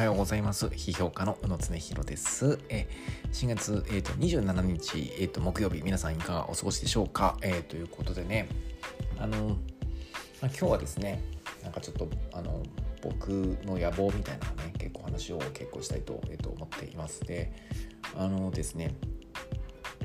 [0.00, 0.68] はようございます。
[0.68, 2.58] 批評家の宇野恒弘です。
[2.70, 2.88] え
[3.34, 8.48] 4月、えーと、27日、えーと、木曜日、皆さんいかがお過ごしでしょうか、えー、ということでね、
[9.18, 9.56] あの、まあ、
[10.46, 11.22] 今日はですね、
[11.62, 12.62] なんかちょっと、あの、
[13.02, 13.28] 僕
[13.66, 17.52] の野望みたいなね、結構話を結構したいと,、えー、と思っていますで、
[18.16, 18.94] あのですね、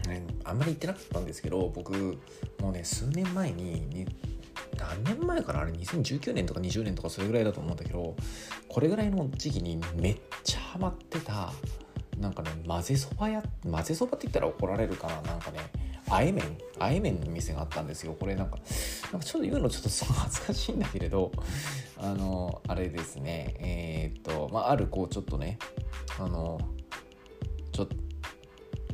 [0.09, 1.93] ね、あんまり言ってなかったんですけど僕
[2.59, 4.05] もうね数年前に
[4.77, 8.15] 何年前からあれ？2019年とか20年とかそれぐらいだと思うんだけど
[8.67, 11.51] これぐらいの時期にめっちゃハマってた
[12.19, 15.59] なんかね混ぜそばや混ぜそばって言ったら怒られるかななんかね
[16.09, 16.57] あえ麺？
[16.79, 18.15] あえ麺の店があったんですよ。
[18.19, 18.57] これなんか
[19.11, 21.31] なんかちょっと言うのちょっと恥ずかしいんだけれど
[21.97, 25.57] あのあれですねえー、っとまああるこうちょっとね
[26.19, 26.59] あの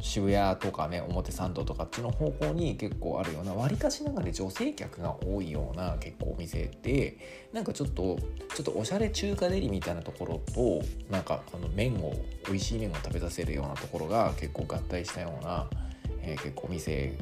[0.02, 7.18] 渋谷とかね表参道とかっちの方向に結構あるようなわりかしながら女性客が多いような結構お店で
[7.54, 8.18] なんかちょっと
[8.56, 12.14] ちょっとおしゃれ中華デリみたいなところとなんかあの麺を
[12.48, 15.68] 美味しい麺を食べさせるようなところが結構合体したような、
[16.22, 17.18] えー、結構お店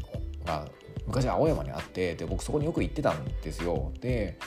[0.46, 0.68] が
[1.06, 3.92] 昔青山にあってで僕そこによく行ってたんですよ。
[4.00, 4.38] で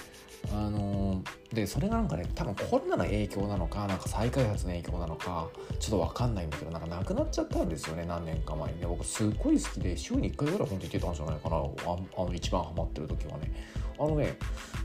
[0.53, 8.81] あのー、でそれがなんかね多分コロナの影響なのかなんか再開発の影響なのかちょっと分かんないんだけどなんかなくなっちゃったんですよね何年か前に。
[8.81, 11.57] ね僕すっごい好きで週に1回ぐらい本当に行ってたんじゃないかな。
[11.57, 13.53] あの一番ハマってる時はね。
[13.99, 14.37] あのね、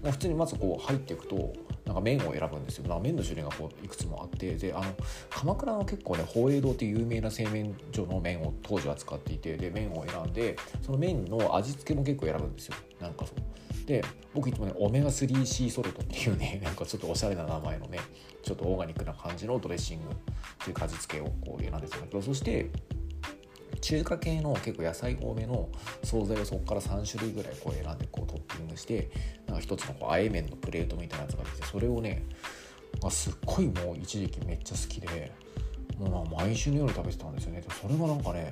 [0.03, 1.53] まあ、普通にまずこう入っていくと
[1.85, 2.87] なんか麺を選ぶんですよ。
[2.87, 4.85] なんか麺の種類がこういくつもあってであの
[5.29, 12.75] 鎌倉の結構ね宝永堂っていう有名な製麺所の麺を当時は使っていてで麺を選んでその麺の味付けも結構選ぶんですよ。
[12.99, 13.85] なんかそう。
[13.85, 14.03] で
[14.33, 17.99] 僕いつもねオメガ 3C ソルトっていうね なんかちょっとおしゃれな名前のね
[18.43, 20.15] ちょっとオーガニックな感じのドレッシングっ
[20.65, 22.69] ていう味付けをこう選んでたんだけどそして
[23.79, 25.69] 中華系の結構野菜多めの
[26.03, 29.09] 惣菜をそこから3種類ぐらいこう選んでこうトッピングして
[29.45, 32.23] なんか一つのこうあえ麺のプレートみたいなやつができてそれをね
[33.01, 35.31] あすっごいもう一時期めっちゃ好きで
[35.97, 37.61] もう毎週のように食べてたんですよね。
[37.61, 38.51] でそれがなんかね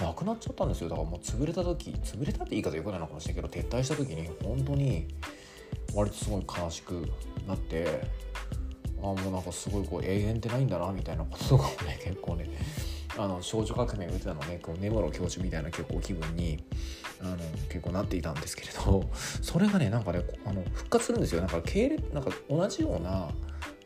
[0.00, 0.88] なくなっちゃったんですよ。
[0.88, 5.06] だからもう潰れた時潰れたって言い方よくないのかもしれないけど撤退した時に本当に
[5.94, 7.06] 割とすごい悲しく
[7.46, 8.02] なって
[8.98, 12.48] あもうなんかすごいこう永遠ってないんだなみたいなこととかもね結構ね
[13.18, 16.64] あの少女革命を打てたのねこう根室教授みたいな結構気分に
[17.20, 17.36] あの
[17.68, 21.40] 結構なっていたんですけれどそれがねなんかねあの復活するんですよ。
[21.40, 23.28] なんか系列なんか同じような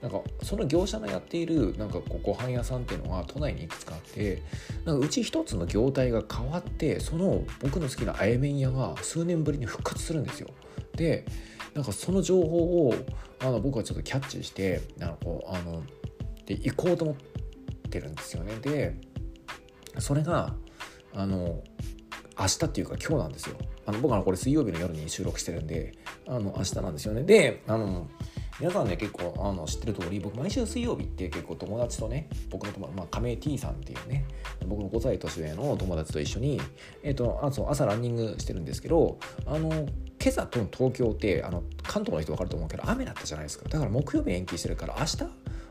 [0.06, 4.40] なんかその業者のやっているなんかこうご飯屋さんっていうのが都内にいくつかあって
[4.84, 10.48] なんかうち一つの業態が変わってその僕の好きなあえ麺屋が数年ぶりに復活するんですよ。
[10.94, 11.26] で
[11.74, 12.94] なんかその情報を
[13.40, 15.82] あの僕はちょっとキャッチしてあのこうあの
[16.46, 17.16] で行こうと思っ
[17.90, 18.54] てるんですよね。
[18.62, 18.96] で
[19.98, 20.54] それが
[21.14, 21.64] あの
[22.38, 23.56] 明日っていうか今日なんですよ。
[23.86, 25.94] あの僕はこれ水曜日の夜に収録してるんで
[26.28, 27.24] あの明日なんですよね。
[27.24, 28.06] であの
[28.58, 34.24] 皆さんね結構あの知ってる通り僕毎週水曜日って結構友達とね僕の友達、まあ、亀 T さんっていうね
[34.66, 36.60] 僕の5歳年上の友達と一緒に、
[37.02, 39.88] えーと、あそう朝ランニングしてるんですけどあの今
[40.28, 43.68] 朝と東京ってあの関東の人分かると思うけど雨だったじゃないですか。
[43.68, 45.18] だから木曜日延期してるから明日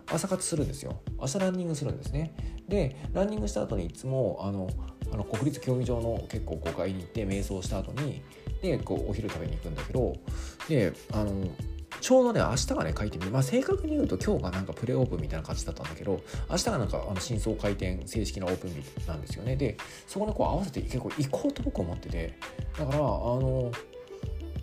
[0.08, 1.00] 朝活するんですよ。
[1.20, 2.36] 明日ランニングするんですね。
[2.70, 4.70] でランニングした後にいつもあの
[5.12, 8.22] あの国立競技場の結構5階に行って瞑想した後に
[8.62, 10.14] でこうお昼食べに行くんだけど
[10.70, 11.48] であの
[12.02, 13.32] ちょうどね、明日がね、書いてみる。
[13.32, 19.56] まあ、正確に言うと今日がなんかプレオープンみたいな感じだったんだけど、明日がなんかあの真相回転、正式なオープン日なんですよね。
[19.56, 22.38] で、そこにこう合わせて結構行こうと僕思ってて、
[22.78, 23.72] だから、あの、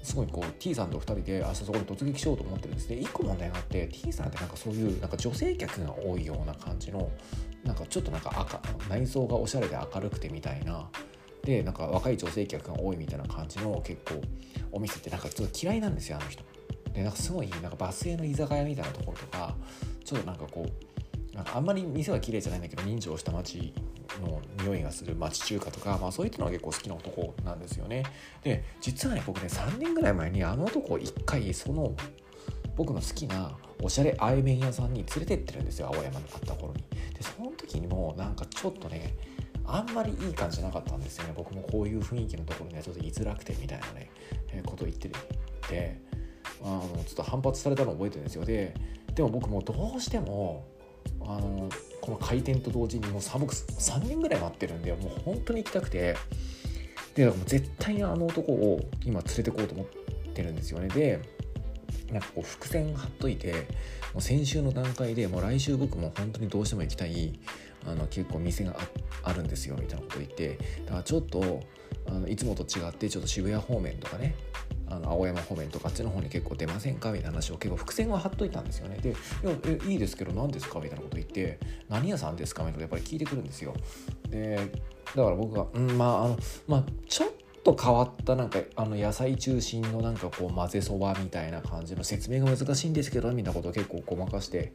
[0.03, 7.09] すごいこう T さんと2人で明日そこに突撃しようと思ってるんですで1個問題があって T さんってなんかそういうなんか女性客が多いような感じの
[7.65, 10.89] なんかちょっとなんか赤内装がおしゃれで明るくてみたいな
[11.45, 14.21] でなんか若い女性客が多いみたいな感じの結構
[14.73, 16.43] お店ってなんかちょっと嫌いなんですよあの人。
[16.93, 19.55] でなんかすごいなんかバス停の居酒屋みたいなところとか
[20.05, 23.73] ちょっとなんかこうなんかあんまり店は綺麗じゃないんだけど人情した街
[24.21, 28.05] の匂いがする町中華とか、まあ、そういったのが結構好きな男なんですよね。
[28.43, 31.95] で実はね僕ね3年ぐらい前にあの男を1回その
[32.77, 36.85] 僕の好きなおしゃれあえ麺屋さんに連れてってるんですよ青山にあった頃に。
[37.15, 39.17] でその時にもなんかちょっとね
[39.65, 41.33] あんまりいい感じじゃなかったんですよね。
[41.35, 44.11] 僕もこういう雰囲気のところにはちょっと居づらくてみたいなね、
[44.53, 45.09] え、ことを言って
[45.69, 46.01] て
[46.63, 48.45] あのちょっと反発されたのを覚えてるんですよ。
[48.45, 48.75] で
[49.15, 50.65] でも僕もどうしても
[51.21, 51.69] あの
[52.01, 56.17] この開店と同時にもう寒く3年ぐらい待ってるんでもう本当に行きたくて。
[57.15, 59.87] でもう絶対にあの男を今連れてこうと思っ
[60.33, 60.89] てるんですよね。
[60.89, 61.21] で
[62.11, 63.53] なんかこう伏線貼っといて
[64.13, 67.39] もう先週の段階でもう来週僕も本当にどうしても行きたい
[67.87, 68.77] あの結構店が
[69.23, 70.59] あるんですよみたいなこと言って。
[70.87, 71.61] だからちょっと
[72.07, 74.35] あのいつもと違ってちょっと渋谷方面とかね
[74.93, 77.11] あの青山方面とかあっちの方に結構出ませんか？
[77.13, 79.11] みたいな話を結構伏線は張っといたんですよねで
[79.89, 81.59] 「いいいですけど何ですか?」みたいなこと言って
[81.89, 83.75] 「何屋さんですか?」みたいなことやっぱり聞いてくるんですよ
[84.31, 84.57] で
[85.17, 87.31] だから僕が「うんまああのまあちょっ
[87.65, 94.73] と変わったなんかあの野菜中心のなんかこう混ぜそばみたいな感じの説明が難しいんですけどみたいなことを結構ごまかして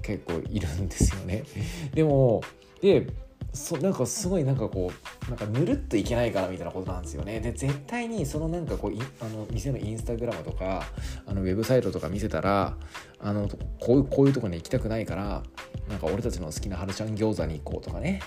[0.00, 1.44] 結構いるんですよね。
[1.92, 2.40] でも
[2.80, 3.06] で
[3.52, 4.90] そなんかすごいなんかこ
[5.26, 7.38] うなんかぬるっといけないからみたいなことなんですよね。
[7.38, 8.92] で絶対にそのなんかこう
[9.24, 10.84] あの店のインスタグラムとか
[11.26, 12.76] あのウェブサイトとか見せたら
[13.20, 15.42] あのこういうこういうとこに行きたくないから
[15.88, 18.20] なんか俺たちの好きな春ちゃん餃子に行こうとかね。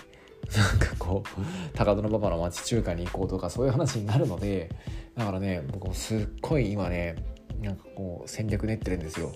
[0.56, 1.42] なんかこう
[1.74, 4.69] 高田馬場の町中華に行こうとかそういう話になるので
[5.18, 7.16] だからね僕もすっごい今ね
[7.63, 9.31] なんかこう戦略練ってるんですよ。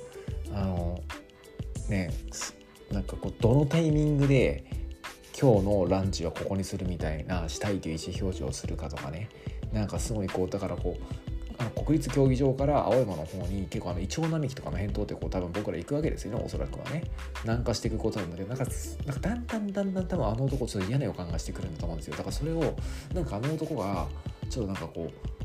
[0.53, 1.01] あの
[1.89, 2.11] ね
[2.91, 4.63] なんかこうどのタイミングで
[5.39, 9.29] 今日のランチはここにするみたいなしたいという意思表示をするかとかね。
[9.73, 11.03] なんかすごいこうだからこう
[11.59, 17.03] あの国立競技場から青山の方に結構あのイチョウ並木とかの辺通ってこう多分僕ら行くわけですよねおそらくはね。
[17.43, 18.65] 南下していくことなんでなんか
[19.05, 22.13] なんかだんだんだんだん多分あの男ちょっと嫌な予感がしてくるんだと思うんですよ。
[22.13, 22.75] だからそれを
[23.13, 24.07] なんかあの男が
[24.49, 25.38] ちょっとなんかこう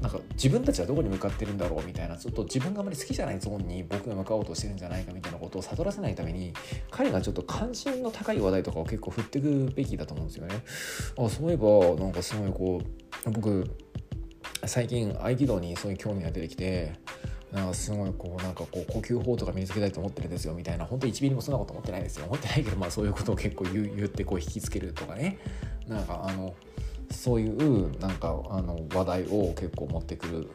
[0.00, 6.54] なんか自分たちはどこに向かってるんだろうみたいなちょっと自分があまり好きじゃないゾーンに僕が向かおうとしてるんじゃないかみたいなことを悟らせないために
[6.90, 10.62] 彼がちょっと関心の高い話題とかを結構振ってくべきだと思うんですよね。
[11.18, 12.80] あそういえばなんかすごいこ
[13.26, 13.64] う僕
[14.64, 16.92] 最近合気道にそういう興味が出てきて
[17.52, 20.86] なんかすごいこうなんかこう呼吸法とか身につけたいと思ってるんですよみたいな。
[20.86, 22.26] 本当1ミリもそんなこと思ってないですよ。
[22.26, 25.38] 思ってないけどまあそういうことを結構言言ってこう引きつけるとかね。
[25.88, 26.54] なんかあの
[27.10, 30.48] そういうなんかあの話題を結構持ってくる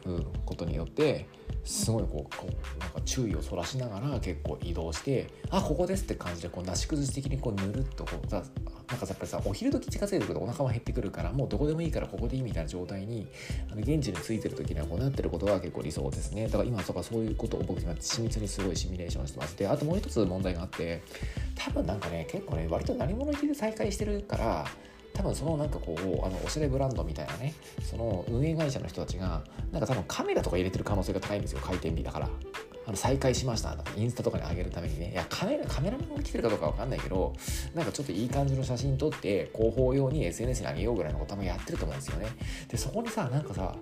[0.44, 1.26] ことによって
[1.64, 8.42] すごいこうこうなんか注意をそらしながら結構移動してあここですって感じでこうなし崩し的にこうぬるっとこうさ
[8.88, 13.26] なんかやっぱりさお昼時近づいてくるとお腹も減ってくるからもうどこでもいいからここでいいみたいな状態に
[13.70, 21.02] あの現地についてる時にはこうなってることが結構理想ですねだから今とかそういうことを僕今緻密にすごいシミュレーションしてますであともう一つ問題があって
[21.56, 24.66] 多分なんかね結構ね割と何者入りで再開してるから
[25.16, 29.42] 多分そのなんかこうあのおしゃれブランドみたいなねその運営会社の人たちが
[29.72, 32.28] なんか多分カメラとか入れてる可能性が高いんですよ開店日だから。
[32.88, 33.72] あの再開しました。
[33.72, 35.10] とかインスタとかに上げるためにね。
[35.10, 37.34] いやカメラカメラマンが来てるかどうかわかんないけど
[37.74, 42.28] なんかちょっといい感じの写真撮って広報用に SNS に上げようぐらいのこともやってると思うんですよね。
[42.68, 43.74] でそこにさなんかさ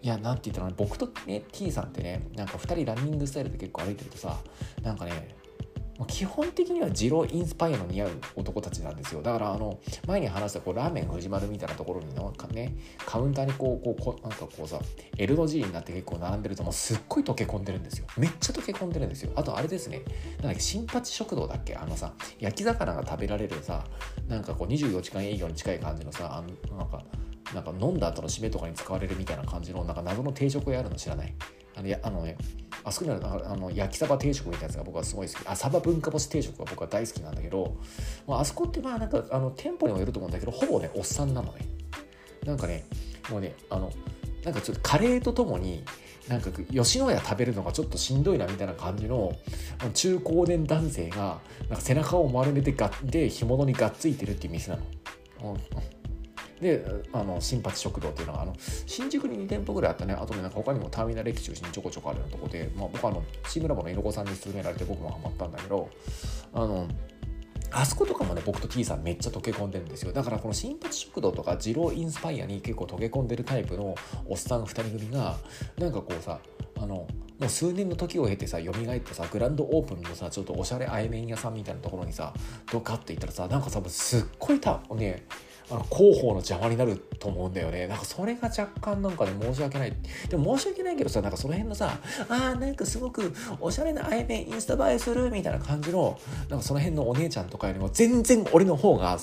[0.00, 4.36] いや、なんて言ったら、僕とね、T さんってね、なんか2人ランニングスタイルで結構歩いてるとさ、
[4.82, 5.36] なんかね、
[6.08, 9.22] 基本的にはジロインスパイアの似合う男たちなんですよ。
[9.22, 12.74] だからあの前に話したこうラーメン藤丸みたいなところにのね
[13.06, 14.80] カウンターにこうこうこなんかこうさ
[15.16, 18.06] L の字になって結構並んでるともうすっごい溶け込んでるんですよ。
[18.16, 19.32] めっちゃ溶け込んでるんですよ。
[19.36, 20.02] あとあれですね。
[20.38, 21.76] なんだっけ新八食堂だっけ？
[21.76, 23.84] あのさ焼き魚が食べられるさ
[24.28, 27.02] なんかこう24時間営業に近い感じのさあのなんか
[27.54, 31.34] なんか飲んだ後の締めとかに使われるみたいな感じのなんか謎の定食屋あるの知らない？
[31.74, 32.36] あのやあのね
[32.84, 37.76] あそこにあるあの焼きサバ定食みたいなやつが僕はすごい好きあサバ文化干し定食が僕は大好きなんだけど、
[38.26, 41.66] まあ、あそこってまあなんかあの店舗にもよると思うんだけどほぼねおっさんなのね
[42.44, 42.84] なんかね
[43.30, 43.92] もうねあの
[44.44, 45.84] なんかちょっとカレーとともに
[46.28, 49.32] なんか吉野家食べるのがちょっとしんどいなみたいな感じの
[49.94, 55.56] 中高年男性がなんか背中を丸めてがで干物にがっついてるっていう店なの。
[56.62, 58.54] であの新八食堂っていうのがあの
[58.86, 60.14] 新宿に2店舗ぐらいあったね。
[60.14, 65.90] あとねなんか他にもターミナル駅中心にちょこちょこあるようなとこで、まあ、僕はあのチームラボの猪子さんに勧められて僕もハマったんだけど
[66.54, 66.86] あの
[67.72, 70.12] あそことかもね僕と T さんめっちゃ溶け込んでるんですよ。
[70.12, 73.96] だからこの新八食堂とか二郎インスパイアに結構溶け込んでるタイプの
[74.28, 75.36] おっさん2人組が
[75.78, 76.38] なんかこうさ
[76.76, 77.08] あのも
[77.46, 82.32] う数年の時を経てさ蘇ってさグランドオープンのさちょっとおしゃれあえ麺屋さんみたいなところにさ
[82.70, 85.26] ドカッて行ったらさなんかさすっごいたね
[85.72, 87.86] あの広報の邪魔になると思うんだよね。
[87.86, 89.92] なんかそれが若干なんかね申し訳ない。
[90.28, 91.98] でも申し訳ないけどさなんかその辺のさ
[92.28, 96.18] あーなんかすごくおしゃれなあやめインスタ映えするみたいな感じの
[96.50, 99.18] なんかその辺のお姉ちゃんとかよりも全然俺の方が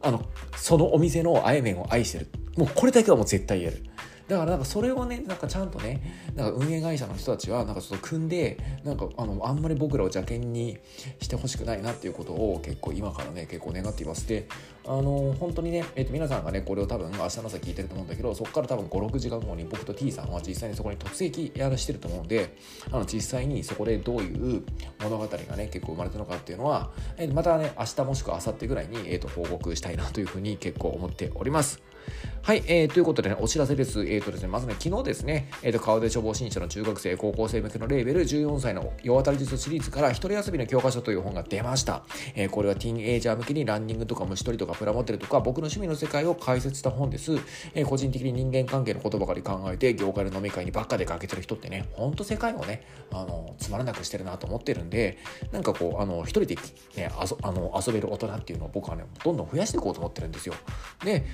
[0.00, 0.24] あの
[0.56, 2.28] そのお店のあやめんを愛してる。
[2.56, 3.82] もうこれだけはもう絶対言える。
[4.28, 10.78] だからなんかそれをねなんかちゃんとねなんか運営会社の人たちはなんかちょっと組んでなんかあのあんまり僕らを邪険に
[11.20, 14.46] してほしくないなっていうことを結構今からね結構願っていますで
[14.84, 22.54] あの本当にね、えー、と皆さんがねこれを多分明日の朝聞いてると思うんだけどそこから多分56時間後に僕と T さんは実際にそこに突撃やらしてると思うんで
[22.90, 24.62] あの実際にそこでどういう
[25.02, 31.87] 物語がね結構生まれたのかっていうのは、えー、またね明日もしくは明後日ぐらいに、えー、と報告したいなというふうに結構思っております。
[32.42, 34.00] はい、えー、ということでね、お知らせです。
[34.00, 42.02] えっ、ー、とですね、まずね、昨日ですね、えっ、ー、と、川出消防新書の中学生、高校生向けのレーベル14歳の世渡り術シリーズから一人遊びの教科書という本が出ました。
[42.34, 47.32] えー、これはティーンエイジャー向けにランニングとか虫取りとかプラモデルとか僕の趣味の世界を解説した本です。
[47.74, 55.18] えー、個人的に人間関係のことばかり考えて、業界の飲み会にばっか出かけてる人ってね、ほんと世界をね、あの、つまらなくしてるなと思ってるんで、
[55.52, 56.56] なんかこう、あの、一人で
[56.96, 60.54] ね、あそあの遊べる大人っていうのを僕はね、どんどん増やしていこうと思ってるんですよ。
[61.04, 61.26] で、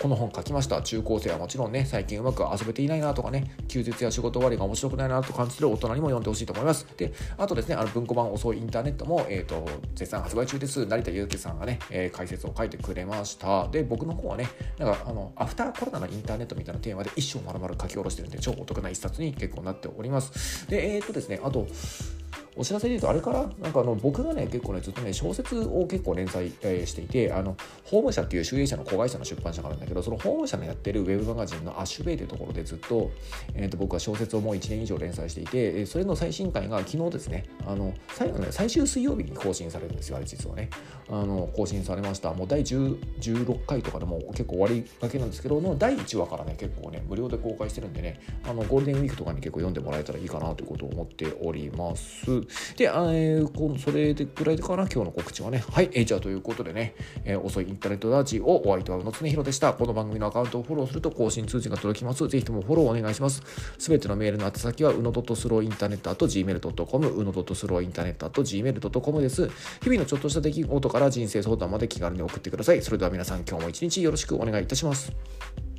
[0.00, 0.82] この本書きました。
[0.82, 6.84] 中高生はもちろんね、最近うまく遊べていないなとかね、休日や仕事終わりが面白くないなと感じてる大人にも読んでほしいと思います。
[6.96, 10.84] で、あとですね、あの文庫版遅いインターネットも、え、ー、と、絶賛発売中です。
[10.84, 13.68] 成田祐介さんがね、えー、解説を書いてくれました。
[13.68, 20.66] で、僕の方はね、なんか、あの、アフターコロナのインターネットみたいなテーマで一生まるまる書き下ろしてるんで、超お得な一冊に結構なっております。
[20.68, 21.68] で、えっ、ー、とですね、あと、
[22.56, 33.10] お知らせで言うと、あれから、なんかあの僕がね、結構ね、ずっとね、小説を結構連載、えー、していて、あの、法務社っていう集英社の子会社の出版社があるんだけど、その法務社のやってるウェブマガジンのアッシュベイというところでずっと、
[33.54, 40.68] えー、と僕は小説をもう1年以上連載していて、それの最新回が昨日ですね、あの、最後ね、最終水曜日に更新されるんですよ、あれ実はね。
[41.08, 42.32] あの、更新されました。
[42.32, 52.21] もう第16回とかでも結構終わりがけなんですけど、の第1話からね、結構ね、無料で公開してるんでね、あの、ゴールデンウィークとかに結構読んでもらえたらいいかなということを思っております。
[52.76, 55.64] で、えー、それでぐらいかな、今日の告知はね。
[55.70, 59.72] はい、えー、じゃあということでね、えー、遅いインターネットダーチをお相手は宇野恒弘でした。
[59.72, 62.26] この番組のアカウントをフォローすると更新通知が届きます。
[62.28, 63.42] ぜひともフォローお願いします。
[63.78, 69.48] すべてのメールの宛先は、うの .slow インターネット .gmail.com、うの .slow インターネット .gmail.com です。
[69.82, 72.82] 日々のちょっとした出来事から人生相談まで気軽に送ってください。
[72.82, 75.71] それでは皆さん、今日も一日よろしくお願いいたします。